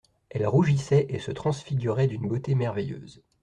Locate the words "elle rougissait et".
0.31-1.19